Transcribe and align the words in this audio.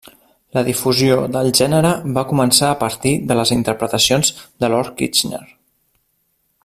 La 0.57 0.61
difusió 0.67 1.17
del 1.35 1.49
gènere 1.59 1.91
va 2.15 2.23
començar 2.31 2.69
a 2.71 2.79
partir 2.85 3.13
de 3.33 3.37
les 3.41 3.53
interpretacions 3.57 4.33
de 4.65 4.71
Lord 4.75 4.97
Kitchener. 5.03 5.45